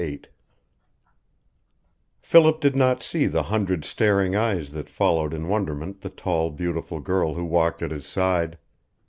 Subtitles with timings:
[0.01, 0.21] VIII
[2.23, 6.99] Philip did not see the hundred staring eyes that followed in wonderment the tall, beautiful
[7.01, 8.57] girl who walked at his side.